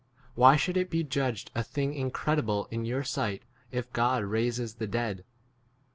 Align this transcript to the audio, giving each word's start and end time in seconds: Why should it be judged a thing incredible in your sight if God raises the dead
Why 0.33 0.55
should 0.55 0.77
it 0.77 0.89
be 0.89 1.03
judged 1.03 1.51
a 1.53 1.61
thing 1.61 1.93
incredible 1.93 2.67
in 2.71 2.85
your 2.85 3.03
sight 3.03 3.43
if 3.71 3.93
God 3.93 4.23
raises 4.23 4.73
the 4.73 4.87
dead 4.87 5.23